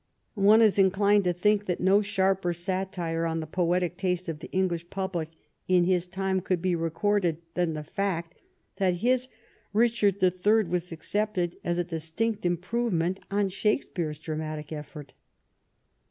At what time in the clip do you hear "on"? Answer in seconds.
3.27-3.39, 13.29-13.49